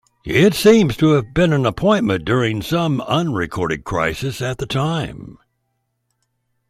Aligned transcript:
It 0.25 0.55
seems 0.55 0.97
to 0.97 1.09
have 1.09 1.31
been 1.31 1.53
an 1.53 1.63
appointment 1.63 2.25
during 2.25 2.63
some 2.63 3.01
unrecorded 3.01 3.83
crisis 3.83 4.41
at 4.41 4.57
the 4.57 4.65
time. 4.65 5.37